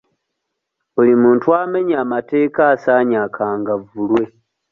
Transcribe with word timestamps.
Buli 0.93 1.13
muntu 1.23 1.47
amenya 1.61 1.95
amateeka 2.05 2.61
asaanye 2.73 3.17
akangavvulwe. 3.27 4.23